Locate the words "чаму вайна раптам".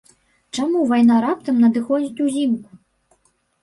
0.59-1.63